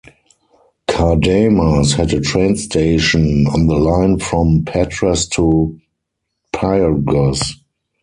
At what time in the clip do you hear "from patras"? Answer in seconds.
4.17-5.27